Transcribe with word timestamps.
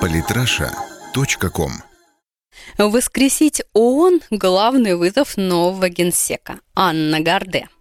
Политраша.ком 0.00 1.72
Воскресить 2.78 3.62
ООН– 3.74 4.20
главный 4.30 4.96
вызов 4.96 5.36
нового 5.36 5.88
генсека 5.88 6.58
Анна 6.74 7.20
Гарде– 7.20 7.68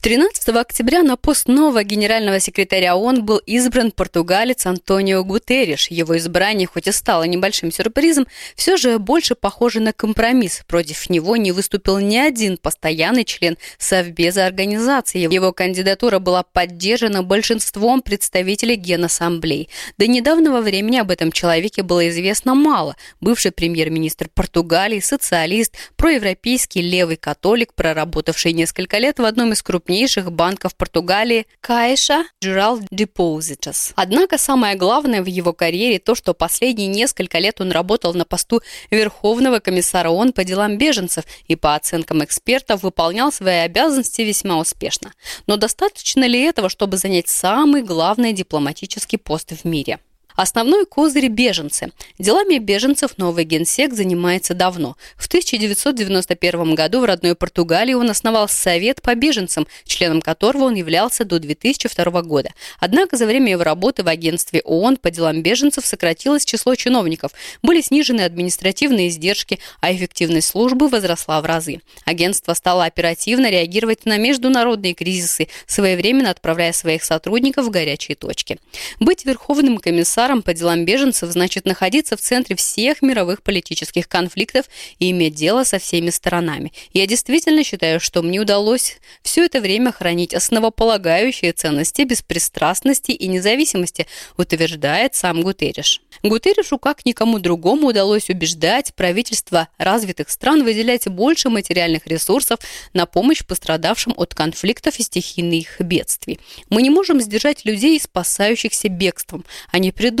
13 0.00 0.48
октября 0.50 1.02
на 1.02 1.16
пост 1.16 1.48
нового 1.48 1.82
генерального 1.82 2.38
секретаря 2.38 2.96
ООН 2.96 3.24
был 3.24 3.38
избран 3.38 3.90
португалец 3.90 4.64
Антонио 4.66 5.24
Гутерриш. 5.24 5.88
Его 5.88 6.16
избрание, 6.16 6.68
хоть 6.68 6.86
и 6.86 6.92
стало 6.92 7.24
небольшим 7.24 7.72
сюрпризом, 7.72 8.26
все 8.54 8.76
же 8.76 9.00
больше 9.00 9.34
похоже 9.34 9.80
на 9.80 9.92
компромисс. 9.92 10.62
Против 10.68 11.10
него 11.10 11.36
не 11.36 11.50
выступил 11.50 11.98
ни 11.98 12.16
один 12.16 12.56
постоянный 12.56 13.24
член 13.24 13.58
Совбеза 13.78 14.46
организации. 14.46 15.32
Его 15.32 15.52
кандидатура 15.52 16.20
была 16.20 16.44
поддержана 16.44 17.24
большинством 17.24 18.00
представителей 18.00 18.76
Генассамблей. 18.76 19.68
До 19.98 20.06
недавнего 20.06 20.60
времени 20.60 20.98
об 20.98 21.10
этом 21.10 21.32
человеке 21.32 21.82
было 21.82 22.08
известно 22.08 22.54
мало. 22.54 22.96
Бывший 23.20 23.50
премьер-министр 23.50 24.28
Португалии, 24.32 25.00
социалист, 25.00 25.74
проевропейский 25.96 26.80
левый 26.80 27.16
католик, 27.16 27.74
проработавший 27.74 28.52
несколько 28.52 28.98
лет 28.98 29.18
в 29.18 29.24
одном 29.24 29.52
из 29.52 29.62
крупнейших 29.66 30.30
банков 30.30 30.76
Португалии 30.76 31.44
Caixa 31.60 32.22
Geral 32.42 32.86
Deposits. 32.92 33.92
Однако 33.96 34.38
самое 34.38 34.76
главное 34.76 35.22
в 35.22 35.26
его 35.26 35.52
карьере 35.52 35.98
то, 35.98 36.14
что 36.14 36.34
последние 36.34 36.86
несколько 36.86 37.40
лет 37.40 37.60
он 37.60 37.72
работал 37.72 38.14
на 38.14 38.24
посту 38.24 38.62
Верховного 38.92 39.58
комиссара 39.58 40.10
ООН 40.10 40.34
по 40.34 40.44
делам 40.44 40.78
беженцев 40.78 41.24
и, 41.48 41.56
по 41.56 41.74
оценкам 41.74 42.22
экспертов, 42.22 42.84
выполнял 42.84 43.32
свои 43.32 43.56
обязанности 43.56 44.22
весьма 44.22 44.58
успешно. 44.58 45.12
Но 45.48 45.56
достаточно 45.56 46.24
ли 46.28 46.40
этого, 46.40 46.68
чтобы 46.68 46.96
занять 46.96 47.26
самый 47.26 47.82
главный 47.82 48.32
дипломатический 48.32 49.16
пост 49.16 49.50
в 49.50 49.64
мире? 49.64 49.98
Основной 50.36 50.84
козырь– 50.84 51.28
беженцы. 51.30 51.92
Делами 52.18 52.58
беженцев 52.58 53.16
новый 53.16 53.44
генсек 53.44 53.94
занимается 53.94 54.52
давно. 54.52 54.96
В 55.16 55.26
1991 55.28 56.74
году 56.74 57.00
в 57.00 57.04
родной 57.06 57.34
Португалии 57.34 57.94
он 57.94 58.10
основал 58.10 58.46
Совет 58.46 59.00
по 59.00 59.14
беженцам, 59.14 59.66
членом 59.84 60.20
которого 60.20 60.64
он 60.64 60.74
являлся 60.74 61.24
до 61.24 61.38
2002 61.38 62.22
года. 62.22 62.50
Однако 62.80 63.16
за 63.16 63.24
время 63.24 63.52
его 63.52 63.64
работы 63.64 64.02
в 64.02 64.08
агентстве 64.08 64.60
ООН 64.60 64.98
по 64.98 65.10
делам 65.10 65.42
беженцев 65.42 65.86
сократилось 65.86 66.44
число 66.44 66.74
чиновников, 66.74 67.32
были 67.62 67.80
снижены 67.80 68.20
административные 68.20 69.08
издержки, 69.08 69.58
а 69.80 69.90
эффективность 69.90 70.48
службы 70.48 70.88
возросла 70.88 71.40
в 71.40 71.46
разы. 71.46 71.80
Агентство 72.04 72.52
стало 72.52 72.84
оперативно 72.84 73.50
реагировать 73.50 74.04
на 74.04 74.18
международные 74.18 74.92
кризисы, 74.92 75.48
своевременно 75.66 76.28
отправляя 76.28 76.72
своих 76.72 77.04
сотрудников 77.04 77.64
в 77.64 77.70
горячие 77.70 78.16
точки. 78.16 78.58
Быть 79.00 79.24
верховным 79.24 79.78
комиссаром 79.78 80.25
комиссаром 80.26 80.42
по 80.42 80.54
делам 80.54 80.84
беженцев 80.84 81.30
значит 81.30 81.66
находиться 81.66 82.16
в 82.16 82.20
центре 82.20 82.56
всех 82.56 83.00
мировых 83.00 83.42
политических 83.42 84.08
конфликтов 84.08 84.66
и 84.98 85.10
иметь 85.12 85.34
дело 85.34 85.62
со 85.62 85.78
всеми 85.78 86.10
сторонами. 86.10 86.72
Я 86.92 87.06
действительно 87.06 87.62
считаю, 87.62 88.00
что 88.00 88.22
мне 88.22 88.40
удалось 88.40 88.96
все 89.22 89.44
это 89.44 89.60
время 89.60 89.92
хранить 89.92 90.34
основополагающие 90.34 91.52
ценности 91.52 92.02
беспристрастности 92.02 93.12
и 93.12 93.28
независимости, 93.28 94.06
утверждает 94.36 95.14
сам 95.14 95.42
Гутерриш. 95.42 96.00
Гутерришу, 96.24 96.78
как 96.78 97.06
никому 97.06 97.38
другому, 97.38 97.88
удалось 97.88 98.28
убеждать 98.28 98.94
правительства 98.94 99.68
развитых 99.78 100.30
стран 100.30 100.64
выделять 100.64 101.08
больше 101.08 101.50
материальных 101.50 102.06
ресурсов 102.06 102.58
на 102.94 103.06
помощь 103.06 103.44
пострадавшим 103.44 104.12
от 104.16 104.34
конфликтов 104.34 104.98
и 104.98 105.02
стихийных 105.04 105.80
бедствий. 105.80 106.40
Мы 106.68 106.82
не 106.82 106.90
можем 106.90 107.20
сдержать 107.20 107.64
людей, 107.64 108.00
спасающихся 108.00 108.88
бегством. 108.88 109.44
Они 109.70 109.92
придут. 109.92 110.15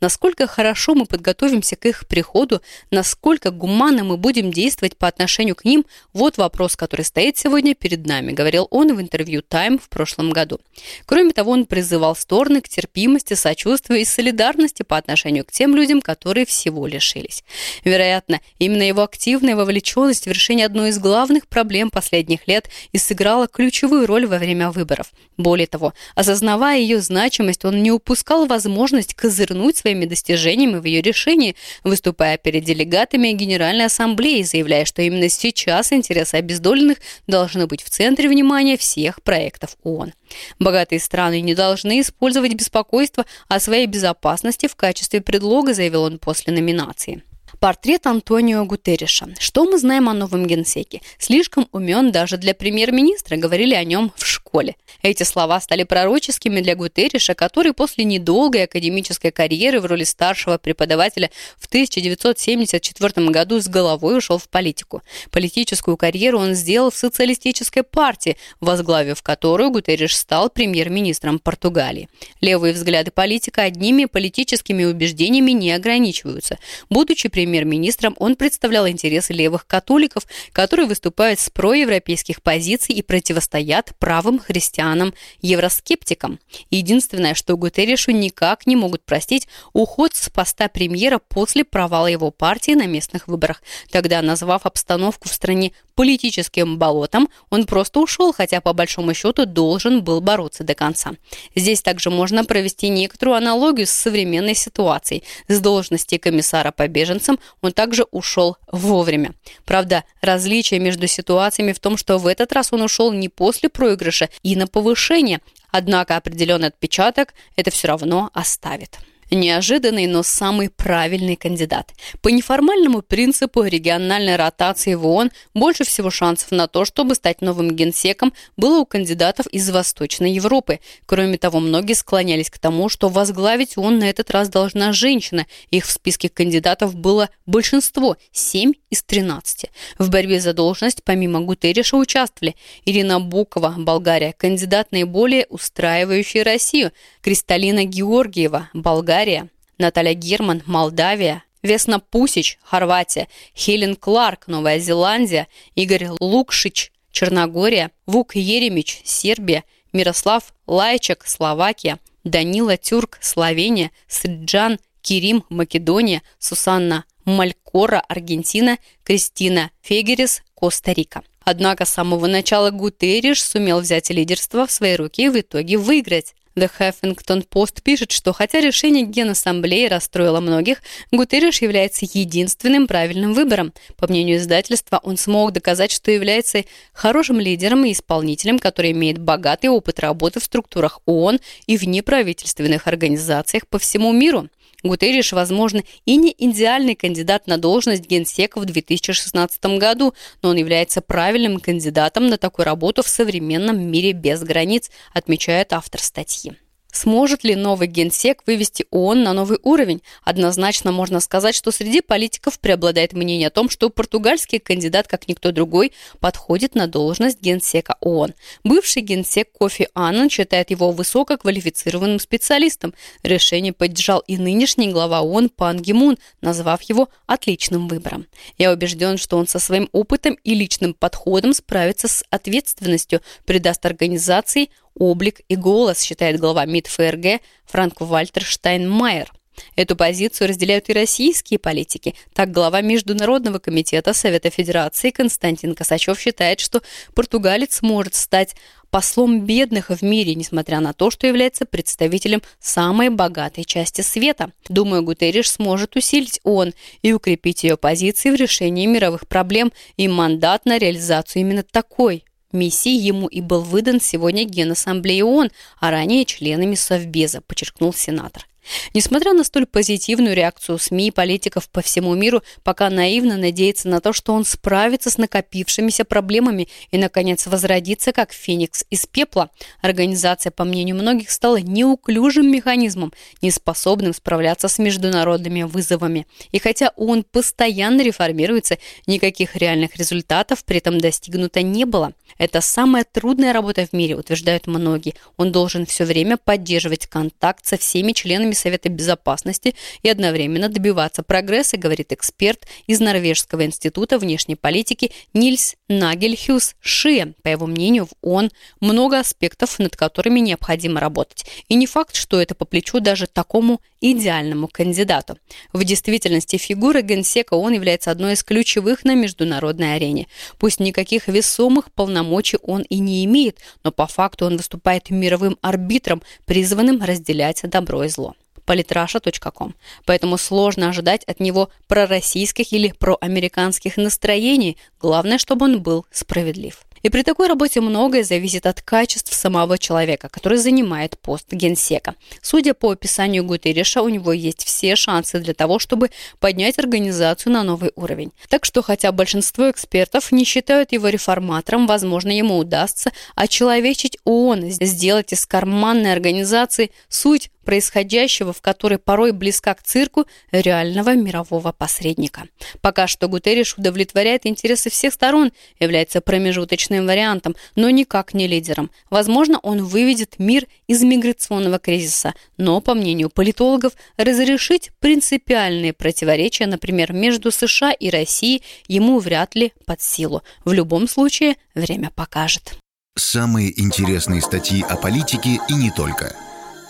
Насколько 0.00 0.46
хорошо 0.46 0.94
мы 0.94 1.06
подготовимся 1.06 1.76
к 1.76 1.86
их 1.86 2.06
приходу, 2.06 2.62
насколько 2.90 3.50
гуманно 3.50 4.04
мы 4.04 4.16
будем 4.16 4.52
действовать 4.52 4.96
по 4.96 5.08
отношению 5.08 5.54
к 5.54 5.64
ним, 5.64 5.84
вот 6.12 6.36
вопрос, 6.38 6.76
который 6.76 7.04
стоит 7.04 7.36
сегодня 7.38 7.74
перед 7.74 8.06
нами, 8.06 8.32
говорил 8.32 8.68
он 8.70 8.94
в 8.94 9.00
интервью 9.00 9.42
Time 9.48 9.80
в 9.80 9.88
прошлом 9.88 10.30
году. 10.30 10.60
Кроме 11.06 11.32
того, 11.32 11.52
он 11.52 11.66
призывал 11.66 12.14
стороны 12.14 12.60
к 12.60 12.68
терпимости, 12.68 13.34
сочувствию 13.34 14.00
и 14.00 14.04
солидарности 14.04 14.82
по 14.82 14.96
отношению 14.96 15.44
к 15.44 15.52
тем 15.52 15.74
людям, 15.74 16.00
которые 16.00 16.46
всего 16.46 16.86
лишились. 16.86 17.44
Вероятно, 17.84 18.40
именно 18.58 18.82
его 18.82 19.02
активная 19.02 19.56
вовлеченность 19.56 20.26
в 20.26 20.30
решение 20.30 20.66
одной 20.66 20.90
из 20.90 20.98
главных 20.98 21.46
проблем 21.46 21.90
последних 21.90 22.46
лет 22.46 22.68
и 22.92 22.98
сыграла 22.98 23.48
ключевую 23.48 24.06
роль 24.06 24.26
во 24.26 24.38
время 24.38 24.70
выборов. 24.70 25.12
Более 25.36 25.66
того, 25.66 25.94
осознавая 26.14 26.78
ее 26.78 27.00
значимость, 27.00 27.64
он 27.64 27.82
не 27.82 27.92
упускал 27.92 28.46
возможность 28.46 29.14
козырнуть 29.38 29.76
своими 29.76 30.04
достижениями 30.04 30.78
в 30.78 30.84
ее 30.84 31.00
решении, 31.00 31.54
выступая 31.84 32.38
перед 32.38 32.64
делегатами 32.64 33.28
Генеральной 33.28 33.86
Ассамблеи, 33.86 34.42
заявляя, 34.42 34.84
что 34.84 35.02
именно 35.02 35.28
сейчас 35.28 35.92
интересы 35.92 36.36
обездоленных 36.36 36.98
должны 37.26 37.66
быть 37.66 37.82
в 37.82 37.90
центре 37.90 38.28
внимания 38.28 38.76
всех 38.76 39.22
проектов 39.22 39.76
ООН. 39.82 40.12
Богатые 40.58 41.00
страны 41.00 41.40
не 41.40 41.54
должны 41.54 42.00
использовать 42.00 42.54
беспокойство 42.54 43.24
о 43.48 43.60
своей 43.60 43.86
безопасности 43.86 44.66
в 44.66 44.76
качестве 44.76 45.20
предлога, 45.20 45.74
заявил 45.74 46.02
он 46.02 46.18
после 46.18 46.52
номинации. 46.52 47.22
Портрет 47.60 48.06
Антонио 48.06 48.64
Гутерриша. 48.64 49.34
Что 49.40 49.64
мы 49.64 49.78
знаем 49.78 50.08
о 50.08 50.14
новом 50.14 50.46
генсеке? 50.46 51.00
Слишком 51.18 51.66
умен 51.72 52.12
даже 52.12 52.36
для 52.36 52.54
премьер-министра, 52.54 53.36
говорили 53.36 53.74
о 53.74 53.82
нем 53.82 54.12
в 54.14 54.24
школе. 54.24 54.76
Эти 55.02 55.24
слова 55.24 55.60
стали 55.60 55.82
пророческими 55.82 56.60
для 56.60 56.76
Гутерриша, 56.76 57.34
который 57.34 57.72
после 57.72 58.04
недолгой 58.04 58.62
академической 58.64 59.32
карьеры 59.32 59.80
в 59.80 59.86
роли 59.86 60.04
старшего 60.04 60.56
преподавателя 60.56 61.30
в 61.58 61.66
1974 61.66 63.28
году 63.30 63.60
с 63.60 63.66
головой 63.66 64.18
ушел 64.18 64.38
в 64.38 64.48
политику. 64.48 65.02
Политическую 65.32 65.96
карьеру 65.96 66.38
он 66.38 66.54
сделал 66.54 66.92
в 66.92 66.96
социалистической 66.96 67.82
партии, 67.82 68.36
возглавив 68.60 69.20
которую 69.22 69.72
Гутерриш 69.72 70.16
стал 70.16 70.48
премьер-министром 70.48 71.40
Португалии. 71.40 72.08
Левые 72.40 72.72
взгляды 72.72 73.10
политика 73.10 73.62
одними 73.62 74.04
политическими 74.04 74.84
убеждениями 74.84 75.50
не 75.50 75.72
ограничиваются. 75.72 76.58
Будучи 76.88 77.28
премьер 77.28 77.47
премьер-министром, 77.48 78.14
он 78.18 78.36
представлял 78.36 78.86
интересы 78.86 79.32
левых 79.32 79.66
католиков, 79.66 80.24
которые 80.52 80.86
выступают 80.86 81.40
с 81.40 81.48
проевропейских 81.48 82.42
позиций 82.42 82.94
и 82.94 83.00
противостоят 83.00 83.94
правым 83.98 84.38
христианам-евроскептикам. 84.38 86.40
Единственное, 86.70 87.32
что 87.34 87.56
Гутерришу 87.56 88.10
никак 88.10 88.66
не 88.66 88.76
могут 88.76 89.02
простить 89.04 89.48
уход 89.72 90.14
с 90.14 90.28
поста 90.28 90.68
премьера 90.68 91.18
после 91.18 91.64
провала 91.64 92.06
его 92.06 92.30
партии 92.30 92.72
на 92.72 92.86
местных 92.86 93.28
выборах. 93.28 93.62
Тогда, 93.90 94.20
назвав 94.20 94.66
обстановку 94.66 95.30
в 95.30 95.32
стране 95.32 95.72
политическим 95.98 96.78
болотом, 96.78 97.28
он 97.50 97.66
просто 97.66 97.98
ушел, 97.98 98.32
хотя 98.32 98.60
по 98.60 98.72
большому 98.72 99.14
счету 99.14 99.46
должен 99.46 100.04
был 100.04 100.20
бороться 100.20 100.62
до 100.62 100.76
конца. 100.76 101.14
Здесь 101.56 101.82
также 101.82 102.08
можно 102.08 102.44
провести 102.44 102.88
некоторую 102.88 103.36
аналогию 103.36 103.84
с 103.84 103.90
современной 103.90 104.54
ситуацией. 104.54 105.24
С 105.48 105.60
должности 105.60 106.16
комиссара 106.16 106.70
по 106.70 106.86
беженцам 106.86 107.40
он 107.62 107.72
также 107.72 108.04
ушел 108.12 108.58
вовремя. 108.70 109.34
Правда, 109.64 110.04
различие 110.20 110.78
между 110.78 111.08
ситуациями 111.08 111.72
в 111.72 111.80
том, 111.80 111.96
что 111.96 112.18
в 112.18 112.28
этот 112.28 112.52
раз 112.52 112.72
он 112.72 112.82
ушел 112.82 113.12
не 113.12 113.28
после 113.28 113.68
проигрыша 113.68 114.28
и 114.44 114.54
на 114.54 114.68
повышение, 114.68 115.40
однако 115.72 116.16
определенный 116.16 116.68
отпечаток 116.68 117.34
это 117.56 117.72
все 117.72 117.88
равно 117.88 118.30
оставит. 118.34 119.00
Неожиданный, 119.30 120.06
но 120.06 120.22
самый 120.22 120.70
правильный 120.70 121.36
кандидат. 121.36 121.92
По 122.22 122.28
неформальному 122.28 123.02
принципу 123.02 123.62
региональной 123.62 124.36
ротации 124.36 124.94
в 124.94 125.06
ООН 125.06 125.30
больше 125.52 125.84
всего 125.84 126.10
шансов 126.10 126.50
на 126.50 126.66
то, 126.66 126.84
чтобы 126.86 127.14
стать 127.14 127.42
новым 127.42 127.76
генсеком, 127.76 128.32
было 128.56 128.80
у 128.80 128.86
кандидатов 128.86 129.46
из 129.48 129.68
Восточной 129.70 130.32
Европы. 130.32 130.80
Кроме 131.04 131.36
того, 131.36 131.60
многие 131.60 131.92
склонялись 131.92 132.48
к 132.48 132.58
тому, 132.58 132.88
что 132.88 133.08
возглавить 133.08 133.76
ООН 133.76 133.98
на 133.98 134.04
этот 134.08 134.30
раз 134.30 134.48
должна 134.48 134.92
женщина. 134.92 135.46
Их 135.70 135.86
в 135.86 135.90
списке 135.90 136.28
кандидатов 136.30 136.94
было 136.94 137.28
большинство– 137.44 138.16
7 138.32 138.72
из 138.90 139.02
13. 139.02 139.66
В 139.98 140.10
борьбе 140.10 140.40
за 140.40 140.54
должность 140.54 141.04
помимо 141.04 141.40
Гутерриша 141.40 141.96
участвовали 141.96 142.56
Ирина 142.86 143.20
Букова, 143.20 143.74
Болгария, 143.76 144.32
кандидат 144.36 144.90
наиболее 144.92 145.46
устраивающий 145.50 146.42
Россию, 146.42 146.92
Кристалина 147.20 147.84
Георгиева, 147.84 148.70
Болгария, 148.72 149.17
Болгария, 149.18 149.48
Наталья 149.78 150.14
Герман, 150.14 150.62
Молдавия, 150.66 151.42
Весна 151.64 151.98
Пусич, 151.98 152.56
Хорватия, 152.62 153.26
Хелен 153.52 153.96
Кларк, 153.96 154.46
Новая 154.46 154.78
Зеландия, 154.78 155.48
Игорь 155.74 156.10
Лукшич, 156.20 156.92
Черногория, 157.10 157.90
Вук 158.06 158.36
Еремич, 158.36 159.00
Сербия, 159.02 159.64
Мирослав 159.92 160.54
Лайчак, 160.68 161.26
Словакия, 161.26 161.98
Данила 162.22 162.76
Тюрк, 162.76 163.18
Словения, 163.20 163.90
Сриджан 164.06 164.78
Кирим, 165.02 165.42
Македония, 165.48 166.22
Сусанна 166.38 167.04
Малькора, 167.24 168.00
Аргентина, 168.08 168.78
Кристина 169.02 169.72
Фегерис, 169.82 170.42
Коста-Рика. 170.54 171.24
Однако 171.40 171.86
с 171.86 171.90
самого 171.90 172.28
начала 172.28 172.70
Гутерриш 172.70 173.42
сумел 173.42 173.80
взять 173.80 174.10
лидерство 174.10 174.64
в 174.64 174.70
свои 174.70 174.94
руки 174.94 175.24
и 175.24 175.28
в 175.28 175.40
итоге 175.40 175.76
выиграть. 175.76 176.34
The 176.58 176.70
Huffington 176.78 177.46
Post 177.48 177.82
пишет, 177.82 178.10
что 178.10 178.32
хотя 178.32 178.60
решение 178.60 179.04
Генассамблеи 179.04 179.86
расстроило 179.86 180.40
многих, 180.40 180.82
Гутерриш 181.10 181.62
является 181.62 182.04
единственным 182.04 182.86
правильным 182.86 183.32
выбором. 183.32 183.72
По 183.96 184.06
мнению 184.08 184.38
издательства, 184.38 185.00
он 185.02 185.16
смог 185.16 185.52
доказать, 185.52 185.92
что 185.92 186.10
является 186.10 186.64
хорошим 186.92 187.38
лидером 187.40 187.84
и 187.84 187.92
исполнителем, 187.92 188.58
который 188.58 188.92
имеет 188.92 189.18
богатый 189.18 189.68
опыт 189.68 190.00
работы 190.00 190.40
в 190.40 190.44
структурах 190.44 191.00
ООН 191.06 191.40
и 191.66 191.76
в 191.76 191.84
неправительственных 191.84 192.86
организациях 192.86 193.66
по 193.68 193.78
всему 193.78 194.12
миру. 194.12 194.48
Гутерриш, 194.84 195.32
возможно, 195.32 195.82
и 196.06 196.16
не 196.16 196.32
идеальный 196.38 196.94
кандидат 196.94 197.48
на 197.48 197.58
должность 197.58 198.06
генсека 198.06 198.60
в 198.60 198.64
2016 198.64 199.64
году, 199.78 200.14
но 200.40 200.50
он 200.50 200.56
является 200.56 201.00
правильным 201.00 201.58
кандидатом 201.58 202.28
на 202.28 202.38
такую 202.38 202.66
работу 202.66 203.02
в 203.02 203.08
современном 203.08 203.80
мире 203.80 204.12
без 204.12 204.42
границ, 204.42 204.90
отмечает 205.12 205.72
автор 205.72 206.00
статьи. 206.00 206.52
Сможет 206.98 207.44
ли 207.44 207.54
новый 207.54 207.86
генсек 207.86 208.42
вывести 208.44 208.84
ООН 208.90 209.22
на 209.22 209.32
новый 209.32 209.60
уровень? 209.62 210.02
Однозначно 210.24 210.90
можно 210.90 211.20
сказать, 211.20 211.54
что 211.54 211.70
среди 211.70 212.00
политиков 212.00 212.58
преобладает 212.58 213.12
мнение 213.12 213.46
о 213.46 213.50
том, 213.52 213.70
что 213.70 213.88
португальский 213.88 214.58
кандидат, 214.58 215.06
как 215.06 215.28
никто 215.28 215.52
другой, 215.52 215.92
подходит 216.18 216.74
на 216.74 216.88
должность 216.88 217.40
генсека 217.40 217.94
ООН. 218.00 218.34
Бывший 218.64 219.02
генсек 219.02 219.52
Кофи 219.52 219.88
Аннан 219.94 220.28
считает 220.28 220.70
его 220.70 220.90
высококвалифицированным 220.90 222.18
специалистом. 222.18 222.92
Решение 223.22 223.72
поддержал 223.72 224.18
и 224.26 224.36
нынешний 224.36 224.90
глава 224.90 225.20
ООН 225.20 225.50
Пан 225.50 225.78
Гимун, 225.78 226.18
назвав 226.40 226.82
его 226.82 227.10
отличным 227.26 227.86
выбором. 227.86 228.26
Я 228.56 228.72
убежден, 228.72 229.18
что 229.18 229.36
он 229.36 229.46
со 229.46 229.60
своим 229.60 229.88
опытом 229.92 230.36
и 230.42 230.52
личным 230.52 230.94
подходом 230.94 231.52
справится 231.52 232.08
с 232.08 232.24
ответственностью, 232.30 233.20
придаст 233.46 233.86
организации 233.86 234.70
облик 234.98 235.40
и 235.48 235.56
голос, 235.56 236.02
считает 236.02 236.38
глава 236.38 236.64
МИД 236.66 236.86
ФРГ 236.88 237.40
Франк 237.66 238.00
Вальтер 238.00 238.44
Штайнмайер. 238.44 239.32
Эту 239.76 239.96
позицию 239.96 240.48
разделяют 240.48 240.88
и 240.88 240.92
российские 240.92 241.58
политики. 241.58 242.14
Так, 242.32 242.50
глава 242.50 242.80
Международного 242.80 243.58
комитета 243.58 244.12
Совета 244.12 244.50
Федерации 244.50 245.10
Константин 245.10 245.74
Косачев 245.74 246.18
считает, 246.18 246.60
что 246.60 246.82
португалец 247.14 247.82
может 247.82 248.14
стать 248.14 248.54
послом 248.90 249.44
бедных 249.44 249.90
в 249.90 250.02
мире, 250.02 250.34
несмотря 250.34 250.80
на 250.80 250.94
то, 250.94 251.10
что 251.10 251.26
является 251.26 251.66
представителем 251.66 252.42
самой 252.58 253.10
богатой 253.10 253.64
части 253.64 254.00
света. 254.00 254.52
Думаю, 254.68 255.02
Гутерриш 255.02 255.50
сможет 255.50 255.96
усилить 255.96 256.40
ООН 256.44 256.72
и 257.02 257.12
укрепить 257.12 257.64
ее 257.64 257.76
позиции 257.76 258.30
в 258.30 258.36
решении 258.36 258.86
мировых 258.86 259.28
проблем 259.28 259.72
и 259.96 260.08
мандат 260.08 260.64
на 260.64 260.78
реализацию 260.78 261.42
именно 261.42 261.62
такой 261.62 262.24
Миссии 262.52 262.96
ему 262.96 263.26
и 263.26 263.40
был 263.42 263.62
выдан 263.62 264.00
сегодня 264.00 264.44
Генассамблеей 264.44 265.22
ООН, 265.22 265.50
а 265.80 265.90
ранее 265.90 266.24
членами 266.24 266.74
Совбеза, 266.74 267.42
подчеркнул 267.42 267.92
сенатор. 267.92 268.46
Несмотря 268.94 269.32
на 269.32 269.44
столь 269.44 269.66
позитивную 269.66 270.34
реакцию 270.34 270.78
СМИ 270.78 271.08
и 271.08 271.10
политиков 271.10 271.68
по 271.68 271.82
всему 271.82 272.14
миру, 272.14 272.42
пока 272.62 272.90
наивно 272.90 273.36
надеяться 273.36 273.88
на 273.88 274.00
то, 274.00 274.12
что 274.12 274.32
он 274.32 274.44
справится 274.44 275.10
с 275.10 275.18
накопившимися 275.18 276.04
проблемами 276.04 276.68
и, 276.90 276.98
наконец, 276.98 277.46
возродится 277.46 278.12
как 278.12 278.32
феникс 278.32 278.84
из 278.90 279.06
пепла, 279.06 279.50
организация, 279.80 280.50
по 280.50 280.64
мнению 280.64 280.96
многих, 280.96 281.30
стала 281.30 281.60
неуклюжим 281.60 282.50
механизмом, 282.50 283.12
неспособным 283.42 284.12
справляться 284.12 284.68
с 284.68 284.78
международными 284.78 285.62
вызовами. 285.62 286.26
И 286.52 286.58
хотя 286.58 286.92
он 286.96 287.24
постоянно 287.24 288.02
реформируется, 288.02 288.78
никаких 289.06 289.56
реальных 289.56 289.96
результатов 289.96 290.64
при 290.64 290.78
этом 290.78 290.98
достигнуто 290.98 291.62
не 291.62 291.84
было. 291.84 292.12
Это 292.36 292.60
самая 292.60 293.04
трудная 293.04 293.52
работа 293.52 293.86
в 293.86 293.92
мире, 293.92 294.16
утверждают 294.16 294.66
многие. 294.66 295.14
Он 295.36 295.52
должен 295.52 295.86
все 295.86 296.04
время 296.04 296.36
поддерживать 296.36 297.06
контакт 297.06 297.66
со 297.66 297.76
всеми 297.76 298.12
членами 298.12 298.52
Совета 298.58 298.88
Безопасности 298.88 299.74
и 300.02 300.08
одновременно 300.08 300.68
добиваться 300.68 301.22
прогресса, 301.22 301.76
говорит 301.76 302.12
эксперт 302.12 302.66
из 302.86 303.00
Норвежского 303.00 303.64
института 303.64 304.18
внешней 304.18 304.56
политики 304.56 305.12
Нильс 305.32 305.76
Нагельхюс 305.88 306.74
Ши. 306.80 307.34
По 307.42 307.48
его 307.48 307.66
мнению, 307.66 308.06
в 308.06 308.12
ООН 308.22 308.50
много 308.80 309.20
аспектов, 309.20 309.78
над 309.78 309.96
которыми 309.96 310.40
необходимо 310.40 311.00
работать. 311.00 311.46
И 311.68 311.74
не 311.74 311.86
факт, 311.86 312.14
что 312.14 312.40
это 312.40 312.54
по 312.54 312.64
плечу 312.64 313.00
даже 313.00 313.26
такому 313.26 313.80
идеальному 314.00 314.68
кандидату. 314.68 315.38
В 315.72 315.84
действительности 315.84 316.56
фигура 316.56 317.00
генсека 317.00 317.54
ООН 317.54 317.74
является 317.74 318.10
одной 318.10 318.34
из 318.34 318.42
ключевых 318.42 319.04
на 319.04 319.14
международной 319.14 319.96
арене. 319.96 320.26
Пусть 320.58 320.80
никаких 320.80 321.28
весомых 321.28 321.92
полномочий 321.92 322.58
он 322.62 322.82
и 322.82 322.98
не 322.98 323.24
имеет, 323.24 323.58
но 323.84 323.92
по 323.92 324.06
факту 324.06 324.46
он 324.46 324.56
выступает 324.56 325.10
мировым 325.10 325.58
арбитром, 325.62 326.22
призванным 326.44 327.02
разделять 327.02 327.62
добро 327.62 328.04
и 328.04 328.08
зло 328.08 328.34
politrasha.com. 328.68 329.74
Поэтому 330.04 330.36
сложно 330.36 330.90
ожидать 330.90 331.24
от 331.24 331.40
него 331.40 331.70
пророссийских 331.86 332.72
или 332.72 332.92
проамериканских 332.92 333.96
настроений. 333.96 334.76
Главное, 335.00 335.38
чтобы 335.38 335.64
он 335.64 335.80
был 335.80 336.04
справедлив. 336.12 336.84
И 337.02 337.10
при 337.10 337.22
такой 337.22 337.48
работе 337.48 337.80
многое 337.80 338.24
зависит 338.24 338.66
от 338.66 338.82
качеств 338.82 339.32
самого 339.32 339.78
человека, 339.78 340.28
который 340.28 340.58
занимает 340.58 341.18
пост 341.18 341.52
генсека. 341.52 342.14
Судя 342.42 342.74
по 342.74 342.90
описанию 342.90 343.44
Гутерриша, 343.44 344.02
у 344.02 344.08
него 344.08 344.32
есть 344.32 344.64
все 344.64 344.96
шансы 344.96 345.38
для 345.38 345.54
того, 345.54 345.78
чтобы 345.78 346.10
поднять 346.40 346.78
организацию 346.78 347.52
на 347.52 347.62
новый 347.62 347.92
уровень. 347.94 348.32
Так 348.48 348.64
что, 348.64 348.82
хотя 348.82 349.12
большинство 349.12 349.70
экспертов 349.70 350.32
не 350.32 350.44
считают 350.44 350.92
его 350.92 351.08
реформатором, 351.08 351.86
возможно, 351.86 352.36
ему 352.36 352.58
удастся 352.58 353.12
очеловечить 353.34 354.18
ООН, 354.24 354.70
сделать 354.70 355.32
из 355.32 355.46
карманной 355.46 356.12
организации 356.12 356.90
суть 357.08 357.50
происходящего, 357.68 358.54
в 358.54 358.62
которой 358.62 358.98
порой 358.98 359.32
близка 359.32 359.74
к 359.74 359.82
цирку 359.82 360.24
реального 360.52 361.14
мирового 361.14 361.70
посредника. 361.72 362.44
Пока 362.80 363.06
что 363.06 363.28
Гутерриш 363.28 363.74
удовлетворяет 363.76 364.46
интересы 364.46 364.88
всех 364.88 365.12
сторон, 365.12 365.52
является 365.78 366.22
промежуточным 366.22 367.04
вариантом, 367.06 367.56
но 367.76 367.90
никак 367.90 368.32
не 368.32 368.46
лидером. 368.46 368.90
Возможно, 369.10 369.58
он 369.58 369.84
выведет 369.84 370.38
мир 370.38 370.64
из 370.86 371.02
миграционного 371.02 371.78
кризиса, 371.78 372.32
но, 372.56 372.80
по 372.80 372.94
мнению 372.94 373.28
политологов, 373.28 373.92
разрешить 374.16 374.90
принципиальные 374.98 375.92
противоречия, 375.92 376.66
например, 376.66 377.12
между 377.12 377.50
США 377.50 377.92
и 377.92 378.08
Россией, 378.08 378.62
ему 378.86 379.18
вряд 379.18 379.54
ли 379.54 379.74
под 379.84 380.00
силу. 380.00 380.42
В 380.64 380.72
любом 380.72 381.06
случае, 381.06 381.56
время 381.74 382.10
покажет. 382.14 382.78
Самые 383.18 383.78
интересные 383.78 384.40
статьи 384.40 384.82
о 384.88 384.96
политике 384.96 385.60
и 385.68 385.74
не 385.74 385.90
только– 385.90 386.34